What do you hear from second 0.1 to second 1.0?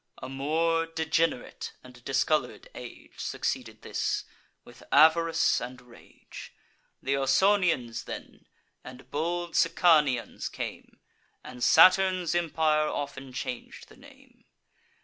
A more